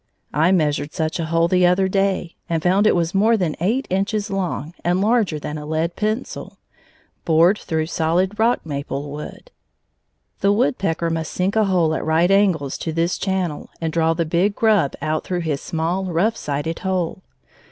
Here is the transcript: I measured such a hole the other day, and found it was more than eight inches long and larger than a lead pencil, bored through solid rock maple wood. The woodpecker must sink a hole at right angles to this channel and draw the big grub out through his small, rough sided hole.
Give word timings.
I 0.33 0.51
measured 0.51 0.95
such 0.95 1.19
a 1.19 1.25
hole 1.25 1.47
the 1.47 1.67
other 1.67 1.87
day, 1.87 2.35
and 2.49 2.63
found 2.63 2.87
it 2.87 2.95
was 2.95 3.13
more 3.13 3.37
than 3.37 3.55
eight 3.59 3.85
inches 3.91 4.31
long 4.31 4.73
and 4.83 4.99
larger 4.99 5.37
than 5.37 5.59
a 5.59 5.65
lead 5.67 5.95
pencil, 5.95 6.57
bored 7.23 7.59
through 7.59 7.85
solid 7.85 8.39
rock 8.39 8.65
maple 8.65 9.11
wood. 9.11 9.51
The 10.39 10.51
woodpecker 10.51 11.11
must 11.11 11.31
sink 11.31 11.55
a 11.55 11.65
hole 11.65 11.93
at 11.93 12.03
right 12.03 12.31
angles 12.31 12.79
to 12.79 12.91
this 12.91 13.19
channel 13.19 13.69
and 13.79 13.93
draw 13.93 14.15
the 14.15 14.25
big 14.25 14.55
grub 14.55 14.95
out 15.03 15.23
through 15.23 15.41
his 15.41 15.61
small, 15.61 16.05
rough 16.05 16.35
sided 16.35 16.79
hole. 16.79 17.21